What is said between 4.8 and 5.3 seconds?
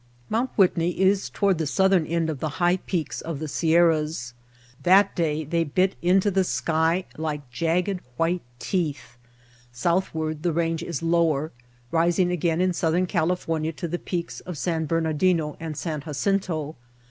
That